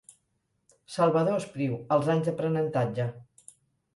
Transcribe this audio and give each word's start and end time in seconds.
Salvador 0.93 1.35
Espriu, 1.41 1.77
els 1.97 2.09
anys 2.13 2.25
d'aprenentatge. 2.29 3.05